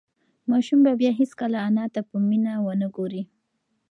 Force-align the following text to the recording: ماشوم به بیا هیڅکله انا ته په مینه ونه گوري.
ماشوم 0.49 0.79
به 0.85 0.91
بیا 0.99 1.11
هیڅکله 1.21 1.57
انا 1.67 1.85
ته 1.93 2.01
په 2.09 2.15
مینه 2.27 2.53
ونه 2.63 2.87
گوري. 2.95 3.21